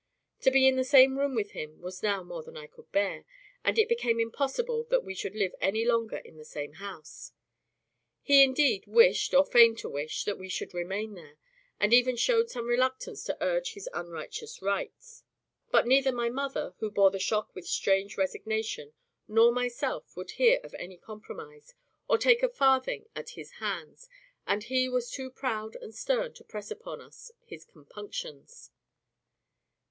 To 0.39 0.49
be 0.49 0.67
in 0.67 0.77
the 0.77 0.83
same 0.83 1.19
room 1.19 1.35
with 1.35 1.51
him, 1.51 1.79
was 1.79 2.01
now 2.01 2.23
more 2.23 2.41
than 2.41 2.57
I 2.57 2.65
could 2.65 2.91
bear, 2.91 3.23
and 3.63 3.77
it 3.77 3.87
became 3.87 4.19
impossible 4.19 4.83
that 4.85 5.03
we 5.03 5.13
should 5.13 5.35
live 5.35 5.53
any 5.61 5.85
longer 5.85 6.17
in 6.17 6.37
the 6.37 6.43
same 6.43 6.73
house. 6.81 7.33
He, 8.23 8.41
indeed, 8.41 8.87
wished, 8.87 9.31
or 9.35 9.45
feigned 9.45 9.77
to 9.77 9.89
wish, 9.89 10.23
that 10.23 10.39
we 10.39 10.49
should 10.49 10.73
remain 10.73 11.13
there, 11.13 11.37
and 11.79 11.93
even 11.93 12.15
showed 12.15 12.49
some 12.49 12.65
reluctance 12.65 13.23
to 13.25 13.37
urge 13.43 13.73
his 13.73 13.87
unrighteous 13.93 14.59
rights. 14.63 15.23
But 15.69 15.85
neither 15.85 16.11
my 16.11 16.31
mother 16.31 16.73
(who 16.79 16.89
bore 16.89 17.11
the 17.11 17.19
shock 17.19 17.53
with 17.53 17.67
strange 17.67 18.17
resignation) 18.17 18.93
nor 19.27 19.51
myself 19.51 20.17
would 20.17 20.31
hear 20.31 20.59
of 20.63 20.73
any 20.79 20.97
compromise, 20.97 21.75
or 22.07 22.17
take 22.17 22.41
a 22.41 22.49
farthing 22.49 23.05
at 23.15 23.37
his 23.37 23.51
hands, 23.59 24.09
and 24.47 24.63
he 24.63 24.89
was 24.89 25.11
too 25.11 25.29
proud 25.29 25.75
and 25.75 25.93
stern 25.93 26.33
to 26.33 26.43
press 26.43 26.71
upon 26.71 27.01
us 27.01 27.31
his 27.45 27.65
compunctions. 27.65 28.71